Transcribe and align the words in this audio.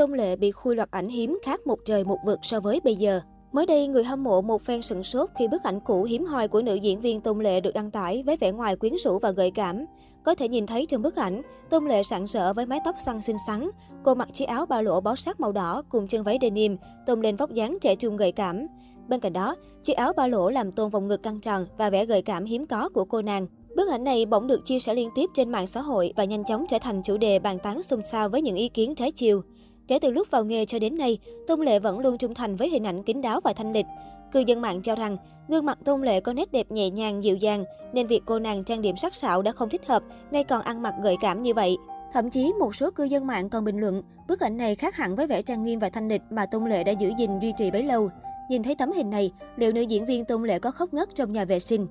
Tôn 0.00 0.12
Lệ 0.12 0.36
bị 0.36 0.50
khui 0.50 0.76
loạt 0.76 0.90
ảnh 0.90 1.08
hiếm 1.08 1.38
khác 1.42 1.66
một 1.66 1.78
trời 1.84 2.04
một 2.04 2.18
vực 2.26 2.38
so 2.42 2.60
với 2.60 2.80
bây 2.84 2.96
giờ. 2.96 3.20
Mới 3.52 3.66
đây, 3.66 3.86
người 3.86 4.04
hâm 4.04 4.24
mộ 4.24 4.42
một 4.42 4.62
phen 4.62 4.82
sửng 4.82 5.04
sốt 5.04 5.30
khi 5.38 5.48
bức 5.48 5.62
ảnh 5.62 5.80
cũ 5.80 6.04
hiếm 6.04 6.24
hoi 6.24 6.48
của 6.48 6.62
nữ 6.62 6.74
diễn 6.74 7.00
viên 7.00 7.20
Tôn 7.20 7.40
Lệ 7.40 7.60
được 7.60 7.70
đăng 7.74 7.90
tải 7.90 8.22
với 8.26 8.36
vẻ 8.36 8.52
ngoài 8.52 8.76
quyến 8.76 8.92
rũ 9.04 9.18
và 9.18 9.30
gợi 9.30 9.50
cảm. 9.50 9.84
Có 10.24 10.34
thể 10.34 10.48
nhìn 10.48 10.66
thấy 10.66 10.86
trong 10.86 11.02
bức 11.02 11.16
ảnh, 11.16 11.42
Tôn 11.70 11.86
Lệ 11.86 12.02
sạng 12.02 12.26
sỡ 12.26 12.52
với 12.52 12.66
mái 12.66 12.80
tóc 12.84 12.96
xoăn 13.04 13.20
xinh 13.20 13.36
xắn. 13.46 13.70
Cô 14.04 14.14
mặc 14.14 14.28
chiếc 14.32 14.44
áo 14.44 14.66
ba 14.66 14.82
lỗ 14.82 15.00
bó 15.00 15.16
sát 15.16 15.40
màu 15.40 15.52
đỏ 15.52 15.82
cùng 15.88 16.08
chân 16.08 16.22
váy 16.22 16.38
denim, 16.42 16.76
tôn 17.06 17.20
lên 17.20 17.36
vóc 17.36 17.50
dáng 17.50 17.78
trẻ 17.80 17.94
trung 17.94 18.16
gợi 18.16 18.32
cảm. 18.32 18.66
Bên 19.08 19.20
cạnh 19.20 19.32
đó, 19.32 19.56
chiếc 19.82 19.96
áo 19.96 20.12
ba 20.16 20.26
lỗ 20.26 20.50
làm 20.50 20.72
tôn 20.72 20.90
vòng 20.90 21.08
ngực 21.08 21.22
căng 21.22 21.40
tròn 21.40 21.66
và 21.78 21.90
vẻ 21.90 22.04
gợi 22.04 22.22
cảm 22.22 22.44
hiếm 22.44 22.66
có 22.66 22.88
của 22.88 23.04
cô 23.04 23.22
nàng. 23.22 23.46
Bức 23.76 23.88
ảnh 23.90 24.04
này 24.04 24.26
bỗng 24.26 24.46
được 24.46 24.64
chia 24.64 24.78
sẻ 24.78 24.94
liên 24.94 25.08
tiếp 25.14 25.30
trên 25.34 25.50
mạng 25.50 25.66
xã 25.66 25.80
hội 25.80 26.12
và 26.16 26.24
nhanh 26.24 26.44
chóng 26.44 26.66
trở 26.70 26.78
thành 26.78 27.02
chủ 27.02 27.16
đề 27.16 27.38
bàn 27.38 27.58
tán 27.58 27.82
xôn 27.82 28.00
xao 28.10 28.28
với 28.28 28.42
những 28.42 28.56
ý 28.56 28.68
kiến 28.68 28.94
trái 28.94 29.10
chiều. 29.10 29.42
Kể 29.90 29.98
từ 29.98 30.10
lúc 30.10 30.28
vào 30.30 30.44
nghề 30.44 30.66
cho 30.66 30.78
đến 30.78 30.98
nay, 30.98 31.18
Tôn 31.46 31.60
Lệ 31.60 31.78
vẫn 31.78 31.98
luôn 31.98 32.18
trung 32.18 32.34
thành 32.34 32.56
với 32.56 32.68
hình 32.68 32.86
ảnh 32.86 33.02
kín 33.02 33.22
đáo 33.22 33.40
và 33.44 33.52
thanh 33.52 33.72
lịch. 33.72 33.86
Cư 34.32 34.40
dân 34.40 34.60
mạng 34.60 34.82
cho 34.82 34.94
rằng, 34.94 35.16
gương 35.48 35.66
mặt 35.66 35.78
Tôn 35.84 36.02
Lệ 36.02 36.20
có 36.20 36.32
nét 36.32 36.52
đẹp 36.52 36.70
nhẹ 36.70 36.90
nhàng, 36.90 37.24
dịu 37.24 37.36
dàng, 37.36 37.64
nên 37.92 38.06
việc 38.06 38.22
cô 38.26 38.38
nàng 38.38 38.64
trang 38.64 38.82
điểm 38.82 38.96
sắc 38.96 39.14
sảo 39.14 39.42
đã 39.42 39.52
không 39.52 39.68
thích 39.68 39.86
hợp, 39.86 40.02
nay 40.30 40.44
còn 40.44 40.62
ăn 40.62 40.82
mặc 40.82 40.94
gợi 41.02 41.16
cảm 41.20 41.42
như 41.42 41.54
vậy. 41.54 41.76
Thậm 42.12 42.30
chí 42.30 42.52
một 42.60 42.74
số 42.74 42.90
cư 42.90 43.04
dân 43.04 43.26
mạng 43.26 43.48
còn 43.48 43.64
bình 43.64 43.80
luận, 43.80 44.02
bức 44.28 44.40
ảnh 44.40 44.56
này 44.56 44.74
khác 44.74 44.96
hẳn 44.96 45.16
với 45.16 45.26
vẻ 45.26 45.42
trang 45.42 45.62
nghiêm 45.62 45.78
và 45.78 45.90
thanh 45.90 46.08
lịch 46.08 46.22
mà 46.30 46.46
Tôn 46.46 46.64
Lệ 46.64 46.84
đã 46.84 46.92
giữ 46.92 47.12
gìn 47.18 47.30
duy 47.40 47.52
trì 47.56 47.70
bấy 47.70 47.82
lâu. 47.82 48.10
Nhìn 48.50 48.62
thấy 48.62 48.74
tấm 48.74 48.92
hình 48.92 49.10
này, 49.10 49.32
liệu 49.56 49.72
nữ 49.72 49.80
diễn 49.80 50.06
viên 50.06 50.24
Tôn 50.24 50.42
Lệ 50.42 50.58
có 50.58 50.70
khóc 50.70 50.94
ngất 50.94 51.14
trong 51.14 51.32
nhà 51.32 51.44
vệ 51.44 51.60
sinh? 51.60 51.86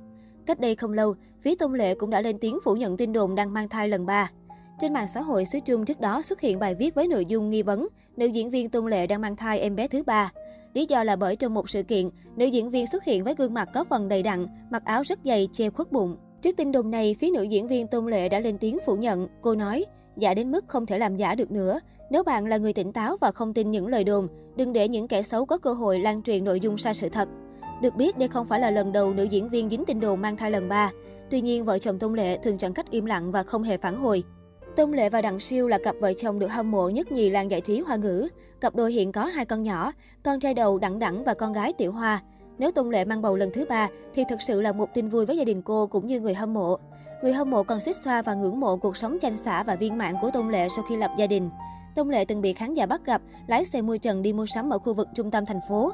Cách 0.46 0.60
đây 0.60 0.76
không 0.76 0.94
lâu, 0.94 1.16
phía 1.42 1.56
Tôn 1.56 1.74
Lệ 1.74 1.96
cũng 1.96 2.10
đã 2.10 2.22
lên 2.22 2.38
tiếng 2.42 2.60
phủ 2.64 2.76
nhận 2.76 2.98
tin 2.98 3.14
đồn 3.14 3.36
đang 3.36 3.54
mang 3.54 3.70
thai 3.70 3.88
lần 3.88 4.06
3. 4.06 4.32
Trên 4.80 4.94
mạng 4.94 5.08
xã 5.08 5.22
hội 5.22 5.46
xứ 5.46 5.60
Trung 5.60 5.86
trước 5.86 6.00
đó 6.00 6.22
xuất 6.22 6.42
hiện 6.42 6.60
bài 6.60 6.76
viết 6.76 6.96
với 6.96 7.08
nội 7.08 7.26
dung 7.26 7.50
nghi 7.50 7.62
vấn 7.62 7.88
nữ 8.18 8.26
diễn 8.26 8.50
viên 8.50 8.70
Tôn 8.70 8.90
Lệ 8.90 9.08
đang 9.08 9.22
mang 9.22 9.36
thai 9.36 9.60
em 9.60 9.76
bé 9.76 9.88
thứ 9.88 10.04
ba. 10.04 10.32
Lý 10.74 10.86
do 10.90 11.04
là 11.04 11.16
bởi 11.16 11.36
trong 11.36 11.54
một 11.54 11.70
sự 11.70 11.84
kiện, 11.84 12.10
nữ 12.36 12.46
diễn 12.46 12.70
viên 12.70 12.88
xuất 12.88 13.04
hiện 13.04 13.24
với 13.24 13.36
gương 13.38 13.54
mặt 13.54 13.70
có 13.74 13.84
phần 13.90 14.08
đầy 14.08 14.24
đặn, 14.24 14.48
mặc 14.72 14.86
áo 14.86 15.04
rất 15.06 15.20
dày 15.26 15.48
che 15.54 15.70
khuất 15.70 15.92
bụng. 15.92 16.18
Trước 16.42 16.58
tin 16.58 16.72
đồn 16.72 16.92
này, 16.92 17.16
phía 17.20 17.30
nữ 17.34 17.44
diễn 17.44 17.68
viên 17.68 17.88
Tôn 17.88 18.08
Lệ 18.08 18.30
đã 18.30 18.40
lên 18.40 18.58
tiếng 18.58 18.78
phủ 18.86 18.96
nhận. 18.96 19.28
Cô 19.42 19.56
nói, 19.56 19.86
giả 20.18 20.34
đến 20.34 20.52
mức 20.52 20.66
không 20.68 20.86
thể 20.86 20.98
làm 21.00 21.18
giả 21.18 21.36
được 21.36 21.52
nữa. 21.52 21.80
Nếu 22.10 22.24
bạn 22.24 22.46
là 22.46 22.58
người 22.58 22.74
tỉnh 22.74 22.94
táo 22.94 23.18
và 23.22 23.32
không 23.32 23.54
tin 23.54 23.72
những 23.72 23.88
lời 23.88 24.04
đồn, 24.04 24.28
đừng 24.56 24.74
để 24.74 24.88
những 24.88 25.08
kẻ 25.08 25.22
xấu 25.22 25.46
có 25.46 25.58
cơ 25.58 25.74
hội 25.74 26.00
lan 26.00 26.22
truyền 26.22 26.44
nội 26.44 26.60
dung 26.60 26.78
sai 26.78 26.96
sự 26.96 27.10
thật. 27.10 27.30
Được 27.82 27.96
biết, 27.96 28.18
đây 28.18 28.28
không 28.28 28.48
phải 28.48 28.60
là 28.60 28.72
lần 28.72 28.92
đầu 28.92 29.14
nữ 29.14 29.24
diễn 29.24 29.50
viên 29.50 29.70
dính 29.70 29.86
tin 29.86 30.00
đồn 30.00 30.22
mang 30.22 30.38
thai 30.38 30.52
lần 30.52 30.70
ba. 30.70 30.92
Tuy 31.32 31.42
nhiên, 31.42 31.66
vợ 31.66 31.80
chồng 31.80 32.00
Tôn 32.00 32.14
Lệ 32.14 32.38
thường 32.38 32.58
chọn 32.58 32.74
cách 32.74 32.92
im 32.92 33.06
lặng 33.06 33.32
và 33.32 33.44
không 33.44 33.64
hề 33.64 33.78
phản 33.78 33.96
hồi. 33.96 34.24
Tôn 34.80 34.92
Lệ 34.92 35.10
và 35.10 35.22
Đặng 35.22 35.40
Siêu 35.40 35.68
là 35.68 35.78
cặp 35.84 35.96
vợ 36.00 36.14
chồng 36.14 36.40
được 36.40 36.48
hâm 36.48 36.72
mộ 36.72 36.90
nhất 36.90 37.12
nhì 37.12 37.30
làng 37.30 37.52
giải 37.52 37.62
trí 37.62 37.80
hoa 37.80 37.96
ngữ. 37.96 38.28
Cặp 38.62 38.76
đôi 38.76 38.92
hiện 38.92 39.12
có 39.12 39.24
hai 39.24 39.46
con 39.46 39.64
nhỏ, 39.64 39.92
con 40.24 40.40
trai 40.40 40.54
đầu 40.54 40.78
Đặng 40.78 41.00
Đặng 41.00 41.24
và 41.24 41.34
con 41.34 41.54
gái 41.54 41.74
Tiểu 41.74 41.92
Hoa. 41.92 42.22
Nếu 42.58 42.72
Tôn 42.72 42.90
Lệ 42.90 43.06
mang 43.06 43.22
bầu 43.22 43.36
lần 43.36 43.50
thứ 43.54 43.66
ba 43.70 43.88
thì 44.14 44.24
thực 44.30 44.42
sự 44.42 44.62
là 44.62 44.72
một 44.72 44.94
tin 44.94 45.10
vui 45.10 45.26
với 45.26 45.38
gia 45.38 45.44
đình 45.44 45.62
cô 45.62 45.88
cũng 45.88 46.06
như 46.06 46.20
người 46.20 46.34
hâm 46.34 46.54
mộ. 46.54 46.78
Người 47.24 47.34
hâm 47.34 47.50
mộ 47.50 47.64
còn 47.64 47.82
xích 47.82 47.96
xoa 48.04 48.22
và 48.22 48.34
ngưỡng 48.34 48.60
mộ 48.60 48.78
cuộc 48.78 48.98
sống 48.98 49.18
chanh 49.22 49.38
xả 49.38 49.64
và 49.64 49.76
viên 49.76 49.98
mãn 49.98 50.16
của 50.22 50.32
Tôn 50.32 50.50
Lệ 50.50 50.68
sau 50.76 50.86
khi 50.90 50.98
lập 50.98 51.12
gia 51.18 51.28
đình. 51.28 51.50
Tôn 51.96 52.10
Lệ 52.10 52.26
từng 52.26 52.42
bị 52.42 52.54
khán 52.54 52.74
giả 52.74 52.86
bắt 52.86 53.06
gặp 53.06 53.22
lái 53.48 53.66
xe 53.66 53.82
mui 53.82 54.00
trần 54.00 54.22
đi 54.22 54.34
mua 54.34 54.46
sắm 54.46 54.70
ở 54.70 54.80
khu 54.80 54.94
vực 54.94 55.08
trung 55.16 55.32
tâm 55.32 55.46
thành 55.46 55.60
phố. 55.70 55.92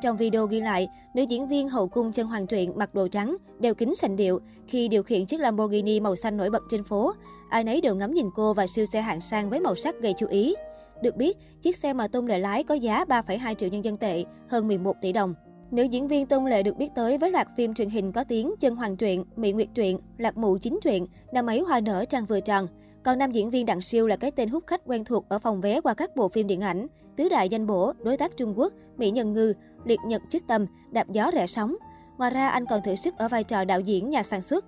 Trong 0.00 0.16
video 0.16 0.46
ghi 0.46 0.60
lại, 0.60 0.88
nữ 1.14 1.22
diễn 1.28 1.48
viên 1.48 1.68
hậu 1.68 1.88
cung 1.88 2.12
chân 2.12 2.26
hoàng 2.26 2.46
truyện 2.46 2.72
mặc 2.76 2.94
đồ 2.94 3.08
trắng, 3.08 3.36
đeo 3.60 3.74
kính 3.74 3.94
sành 3.94 4.16
điệu 4.16 4.40
khi 4.66 4.88
điều 4.88 5.02
khiển 5.02 5.26
chiếc 5.26 5.40
Lamborghini 5.40 6.00
màu 6.00 6.16
xanh 6.16 6.36
nổi 6.36 6.50
bật 6.50 6.62
trên 6.70 6.84
phố. 6.84 7.12
Ai 7.50 7.64
nấy 7.64 7.80
đều 7.80 7.94
ngắm 7.94 8.14
nhìn 8.14 8.26
cô 8.34 8.54
và 8.54 8.66
siêu 8.66 8.86
xe 8.92 9.00
hạng 9.00 9.20
sang 9.20 9.50
với 9.50 9.60
màu 9.60 9.76
sắc 9.76 10.00
gây 10.00 10.14
chú 10.18 10.26
ý. 10.26 10.54
Được 11.02 11.16
biết, 11.16 11.36
chiếc 11.62 11.76
xe 11.76 11.92
mà 11.92 12.08
Tôn 12.08 12.26
Lệ 12.26 12.38
lái 12.38 12.64
có 12.64 12.74
giá 12.74 13.04
3,2 13.04 13.54
triệu 13.54 13.68
nhân 13.68 13.84
dân 13.84 13.96
tệ, 13.96 14.24
hơn 14.48 14.68
11 14.68 14.96
tỷ 15.00 15.12
đồng. 15.12 15.34
Nữ 15.70 15.82
diễn 15.82 16.08
viên 16.08 16.26
Tôn 16.26 16.44
Lệ 16.44 16.62
được 16.62 16.76
biết 16.76 16.88
tới 16.94 17.18
với 17.18 17.30
loạt 17.30 17.48
phim 17.56 17.74
truyền 17.74 17.90
hình 17.90 18.12
có 18.12 18.24
tiếng 18.24 18.54
Chân 18.60 18.76
Hoàng 18.76 18.96
truyện, 18.96 19.24
Mỹ 19.36 19.52
Nguyệt 19.52 19.68
truyện, 19.74 19.98
Lạc 20.18 20.36
Mụ 20.36 20.58
chính 20.58 20.78
truyện, 20.82 21.06
Năm 21.32 21.46
ấy 21.46 21.60
hoa 21.60 21.80
nở 21.80 22.04
trăng 22.08 22.26
vừa 22.26 22.40
tròn. 22.40 22.66
Còn 23.04 23.18
nam 23.18 23.32
diễn 23.32 23.50
viên 23.50 23.66
Đặng 23.66 23.82
Siêu 23.82 24.06
là 24.06 24.16
cái 24.16 24.30
tên 24.30 24.48
hút 24.48 24.64
khách 24.66 24.80
quen 24.86 25.04
thuộc 25.04 25.28
ở 25.28 25.38
phòng 25.38 25.60
vé 25.60 25.80
qua 25.80 25.94
các 25.94 26.16
bộ 26.16 26.28
phim 26.28 26.46
điện 26.46 26.60
ảnh, 26.60 26.86
Tứ 27.18 27.28
đại 27.28 27.48
danh 27.48 27.66
bổ, 27.66 27.92
Đối 28.02 28.16
tác 28.16 28.36
Trung 28.36 28.58
Quốc, 28.58 28.72
Mỹ 28.96 29.10
Nhân 29.10 29.32
Ngư, 29.32 29.52
Liệt 29.84 29.98
Nhật 30.06 30.22
Chức 30.28 30.42
Tâm, 30.46 30.66
Đạp 30.90 31.08
gió 31.10 31.30
rẽ 31.30 31.46
sóng. 31.46 31.76
Ngoài 32.18 32.30
ra, 32.30 32.48
anh 32.48 32.66
còn 32.66 32.82
thử 32.82 32.96
sức 32.96 33.18
ở 33.18 33.28
vai 33.28 33.44
trò 33.44 33.64
đạo 33.64 33.80
diễn, 33.80 34.10
nhà 34.10 34.22
sản 34.22 34.42
xuất. 34.42 34.64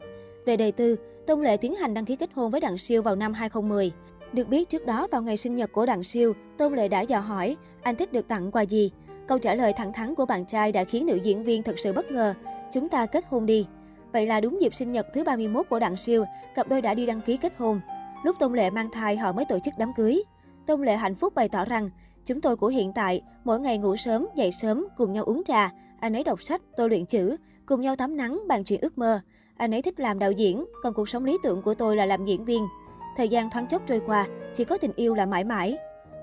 Về 0.47 0.57
đời 0.57 0.73
tư, 0.73 0.97
Tôn 1.27 1.43
Lệ 1.43 1.57
tiến 1.57 1.75
hành 1.75 1.95
đăng 1.95 2.05
ký 2.05 2.17
kết 2.17 2.31
hôn 2.35 2.51
với 2.51 2.61
Đặng 2.61 2.79
Siêu 2.79 3.03
vào 3.03 3.17
năm 3.17 3.33
2010. 3.33 3.93
Được 4.33 4.49
biết 4.49 4.69
trước 4.69 4.87
đó 4.87 5.07
vào 5.11 5.23
ngày 5.23 5.37
sinh 5.37 5.57
nhật 5.57 5.73
của 5.73 5.87
Đặng 5.87 6.05
Siêu, 6.05 6.33
Tôn 6.59 6.75
Lệ 6.75 6.89
đã 6.89 7.01
dò 7.01 7.19
hỏi 7.19 7.57
anh 7.83 7.97
thích 7.97 8.13
được 8.13 8.29
tặng 8.29 8.51
quà 8.51 8.63
gì. 8.63 8.91
Câu 9.29 9.39
trả 9.39 9.55
lời 9.55 9.73
thẳng 9.77 9.93
thắn 9.93 10.15
của 10.15 10.27
bạn 10.27 10.45
trai 10.47 10.73
đã 10.73 10.85
khiến 10.85 11.07
nữ 11.07 11.19
diễn 11.23 11.45
viên 11.45 11.63
thật 11.63 11.79
sự 11.79 11.93
bất 11.93 12.11
ngờ. 12.11 12.35
Chúng 12.73 12.89
ta 12.89 13.07
kết 13.07 13.25
hôn 13.29 13.47
đi. 13.47 13.67
Vậy 14.13 14.27
là 14.27 14.41
đúng 14.41 14.61
dịp 14.61 14.75
sinh 14.75 14.93
nhật 14.93 15.07
thứ 15.15 15.25
31 15.25 15.67
của 15.69 15.79
Đặng 15.79 15.97
Siêu, 15.97 16.25
cặp 16.55 16.69
đôi 16.69 16.83
đã 16.83 16.95
đi 16.95 17.07
đăng 17.07 17.21
ký 17.21 17.37
kết 17.37 17.53
hôn. 17.59 17.81
Lúc 18.25 18.37
Tôn 18.39 18.53
Lệ 18.53 18.71
mang 18.71 18.91
thai 18.91 19.17
họ 19.17 19.33
mới 19.33 19.45
tổ 19.45 19.59
chức 19.65 19.75
đám 19.79 19.93
cưới. 19.97 20.23
Tôn 20.67 20.83
Lệ 20.83 20.97
hạnh 20.97 21.15
phúc 21.15 21.35
bày 21.35 21.49
tỏ 21.49 21.65
rằng, 21.65 21.91
chúng 22.25 22.41
tôi 22.41 22.57
của 22.57 22.69
hiện 22.69 22.93
tại, 22.93 23.23
mỗi 23.45 23.61
ngày 23.61 23.79
ngủ 23.79 23.97
sớm, 23.97 24.27
dậy 24.37 24.53
sớm, 24.53 24.87
cùng 24.97 25.13
nhau 25.13 25.25
uống 25.25 25.43
trà. 25.45 25.73
Anh 26.01 26.17
ấy 26.17 26.25
đọc 26.25 26.43
sách, 26.43 26.63
tôi 26.77 26.89
luyện 26.89 27.07
chữ, 27.07 27.37
cùng 27.67 27.81
nhau 27.81 27.97
tắm 27.97 28.17
nắng, 28.17 28.41
bàn 28.49 28.65
chuyện 28.65 28.81
ước 28.81 28.99
mơ. 28.99 29.21
Anh 29.57 29.75
ấy 29.75 29.83
thích 29.83 30.01
làm 30.01 30.19
đạo 30.19 30.33
diễn, 30.33 30.65
còn 30.83 30.95
cuộc 30.95 31.09
sống 31.09 31.25
lý 31.25 31.39
tưởng 31.43 31.63
của 31.63 31.75
tôi 31.75 31.97
là 31.97 32.07
làm 32.07 32.25
diễn 32.25 32.45
viên. 32.45 32.67
Thời 33.17 33.29
gian 33.29 33.51
thoáng 33.51 33.67
chốc 33.67 33.83
trôi 33.87 34.01
qua, 34.07 34.27
chỉ 34.55 34.65
có 34.65 34.79
tình 34.79 34.93
yêu 34.97 35.15
là 35.15 35.27
mãi 35.27 35.45
mãi. 35.45 35.77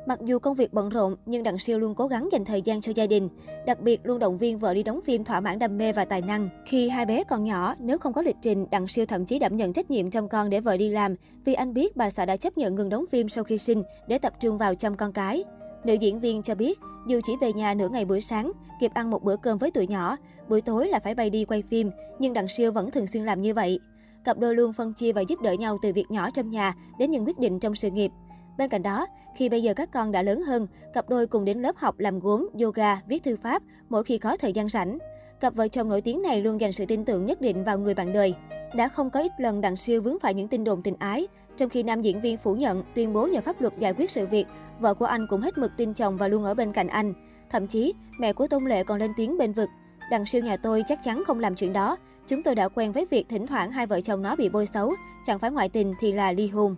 Mặc 0.07 0.19
dù 0.21 0.39
công 0.39 0.55
việc 0.55 0.73
bận 0.73 0.89
rộn, 0.89 1.15
nhưng 1.25 1.43
Đặng 1.43 1.59
Siêu 1.59 1.79
luôn 1.79 1.95
cố 1.95 2.07
gắng 2.07 2.29
dành 2.31 2.45
thời 2.45 2.61
gian 2.61 2.81
cho 2.81 2.91
gia 2.95 3.07
đình. 3.07 3.29
Đặc 3.65 3.81
biệt 3.81 3.99
luôn 4.03 4.19
động 4.19 4.37
viên 4.37 4.59
vợ 4.59 4.73
đi 4.73 4.83
đóng 4.83 4.99
phim 5.05 5.23
thỏa 5.23 5.39
mãn 5.39 5.59
đam 5.59 5.77
mê 5.77 5.93
và 5.93 6.05
tài 6.05 6.21
năng. 6.21 6.49
Khi 6.65 6.89
hai 6.89 7.05
bé 7.05 7.23
còn 7.23 7.43
nhỏ, 7.43 7.75
nếu 7.79 7.97
không 7.97 8.13
có 8.13 8.21
lịch 8.21 8.35
trình, 8.41 8.65
Đặng 8.71 8.87
Siêu 8.87 9.05
thậm 9.05 9.25
chí 9.25 9.39
đảm 9.39 9.57
nhận 9.57 9.73
trách 9.73 9.91
nhiệm 9.91 10.09
chăm 10.09 10.29
con 10.29 10.49
để 10.49 10.59
vợ 10.59 10.77
đi 10.77 10.89
làm, 10.89 11.15
vì 11.45 11.53
anh 11.53 11.73
biết 11.73 11.97
bà 11.97 12.09
xã 12.09 12.25
đã 12.25 12.37
chấp 12.37 12.57
nhận 12.57 12.75
ngừng 12.75 12.89
đóng 12.89 13.05
phim 13.11 13.29
sau 13.29 13.43
khi 13.43 13.57
sinh 13.57 13.83
để 14.07 14.17
tập 14.17 14.33
trung 14.39 14.57
vào 14.57 14.75
chăm 14.75 14.95
con 14.95 15.13
cái. 15.13 15.43
Nữ 15.83 15.93
diễn 15.93 16.19
viên 16.19 16.43
cho 16.43 16.55
biết, 16.55 16.79
dù 17.07 17.19
chỉ 17.23 17.33
về 17.41 17.53
nhà 17.53 17.73
nửa 17.73 17.89
ngày 17.89 18.05
buổi 18.05 18.21
sáng, 18.21 18.51
kịp 18.79 18.91
ăn 18.93 19.09
một 19.09 19.23
bữa 19.23 19.37
cơm 19.37 19.57
với 19.57 19.71
tụi 19.71 19.87
nhỏ, 19.87 20.17
buổi 20.49 20.61
tối 20.61 20.87
là 20.87 20.99
phải 20.99 21.15
bay 21.15 21.29
đi 21.29 21.45
quay 21.45 21.63
phim, 21.69 21.91
nhưng 22.19 22.33
Đặng 22.33 22.47
Siêu 22.47 22.71
vẫn 22.71 22.91
thường 22.91 23.07
xuyên 23.07 23.25
làm 23.25 23.41
như 23.41 23.53
vậy. 23.53 23.79
Cặp 24.23 24.37
đôi 24.37 24.55
luôn 24.55 24.73
phân 24.73 24.93
chia 24.93 25.11
và 25.11 25.21
giúp 25.21 25.41
đỡ 25.41 25.51
nhau 25.51 25.77
từ 25.81 25.93
việc 25.93 26.05
nhỏ 26.09 26.29
trong 26.31 26.49
nhà 26.49 26.73
đến 26.99 27.11
những 27.11 27.25
quyết 27.25 27.39
định 27.39 27.59
trong 27.59 27.75
sự 27.75 27.89
nghiệp. 27.89 28.11
Bên 28.57 28.69
cạnh 28.69 28.83
đó, 28.83 29.07
khi 29.35 29.49
bây 29.49 29.63
giờ 29.63 29.73
các 29.73 29.91
con 29.91 30.11
đã 30.11 30.21
lớn 30.21 30.41
hơn, 30.41 30.67
cặp 30.93 31.09
đôi 31.09 31.27
cùng 31.27 31.45
đến 31.45 31.61
lớp 31.61 31.75
học 31.77 31.99
làm 31.99 32.19
gốm, 32.19 32.49
yoga, 32.61 33.01
viết 33.07 33.23
thư 33.23 33.37
pháp 33.37 33.63
mỗi 33.89 34.03
khi 34.03 34.17
có 34.17 34.37
thời 34.37 34.53
gian 34.53 34.69
rảnh. 34.69 34.97
Cặp 35.39 35.55
vợ 35.55 35.67
chồng 35.67 35.89
nổi 35.89 36.01
tiếng 36.01 36.21
này 36.21 36.41
luôn 36.41 36.61
dành 36.61 36.73
sự 36.73 36.85
tin 36.85 37.05
tưởng 37.05 37.25
nhất 37.25 37.41
định 37.41 37.63
vào 37.63 37.79
người 37.79 37.93
bạn 37.93 38.13
đời. 38.13 38.35
Đã 38.77 38.87
không 38.87 39.09
có 39.09 39.19
ít 39.19 39.31
lần 39.37 39.61
Đặng 39.61 39.75
Siêu 39.75 40.01
vướng 40.01 40.19
phải 40.19 40.33
những 40.33 40.47
tin 40.47 40.63
đồn 40.63 40.81
tình 40.81 40.95
ái, 40.99 41.27
trong 41.55 41.69
khi 41.69 41.83
nam 41.83 42.01
diễn 42.01 42.21
viên 42.21 42.37
phủ 42.37 42.55
nhận, 42.55 42.83
tuyên 42.95 43.13
bố 43.13 43.27
nhờ 43.27 43.41
pháp 43.41 43.61
luật 43.61 43.73
giải 43.79 43.93
quyết 43.93 44.11
sự 44.11 44.27
việc, 44.27 44.47
vợ 44.79 44.93
của 44.93 45.05
anh 45.05 45.27
cũng 45.29 45.41
hết 45.41 45.57
mực 45.57 45.71
tin 45.77 45.93
chồng 45.93 46.17
và 46.17 46.27
luôn 46.27 46.43
ở 46.43 46.53
bên 46.53 46.71
cạnh 46.71 46.87
anh. 46.87 47.13
Thậm 47.49 47.67
chí, 47.67 47.93
mẹ 48.19 48.33
của 48.33 48.47
Tôn 48.47 48.65
Lệ 48.65 48.83
còn 48.83 48.99
lên 48.99 49.11
tiếng 49.17 49.37
bên 49.37 49.53
vực. 49.53 49.69
Đặng 50.11 50.25
siêu 50.25 50.43
nhà 50.43 50.57
tôi 50.57 50.83
chắc 50.87 50.99
chắn 51.03 51.23
không 51.27 51.39
làm 51.39 51.55
chuyện 51.55 51.73
đó. 51.73 51.97
Chúng 52.27 52.43
tôi 52.43 52.55
đã 52.55 52.69
quen 52.69 52.91
với 52.91 53.05
việc 53.11 53.29
thỉnh 53.29 53.47
thoảng 53.47 53.71
hai 53.71 53.87
vợ 53.87 54.01
chồng 54.01 54.21
nó 54.21 54.35
bị 54.35 54.49
bôi 54.49 54.67
xấu, 54.67 54.93
chẳng 55.25 55.39
phải 55.39 55.51
ngoại 55.51 55.69
tình 55.69 55.93
thì 55.99 56.13
là 56.13 56.31
ly 56.31 56.47
hôn. 56.47 56.75